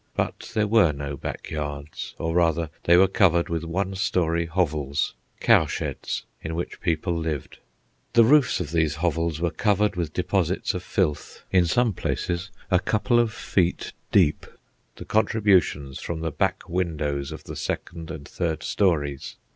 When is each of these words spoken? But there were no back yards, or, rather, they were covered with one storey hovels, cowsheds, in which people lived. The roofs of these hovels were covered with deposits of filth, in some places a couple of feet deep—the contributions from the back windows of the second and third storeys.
But 0.15 0.51
there 0.55 0.65
were 0.65 0.91
no 0.91 1.15
back 1.15 1.51
yards, 1.51 2.15
or, 2.17 2.33
rather, 2.33 2.71
they 2.85 2.97
were 2.97 3.07
covered 3.07 3.49
with 3.49 3.63
one 3.63 3.93
storey 3.93 4.47
hovels, 4.47 5.13
cowsheds, 5.39 6.23
in 6.41 6.55
which 6.55 6.81
people 6.81 7.15
lived. 7.15 7.59
The 8.13 8.23
roofs 8.23 8.59
of 8.59 8.71
these 8.71 8.95
hovels 8.95 9.39
were 9.39 9.51
covered 9.51 9.95
with 9.95 10.11
deposits 10.11 10.73
of 10.73 10.81
filth, 10.81 11.43
in 11.51 11.67
some 11.67 11.93
places 11.93 12.49
a 12.71 12.79
couple 12.79 13.19
of 13.19 13.31
feet 13.31 13.93
deep—the 14.11 15.05
contributions 15.05 15.99
from 15.99 16.21
the 16.21 16.31
back 16.31 16.67
windows 16.67 17.31
of 17.31 17.43
the 17.43 17.55
second 17.55 18.09
and 18.09 18.27
third 18.27 18.63
storeys. 18.63 19.35